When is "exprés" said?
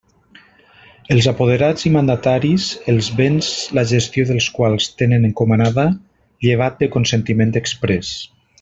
7.63-8.15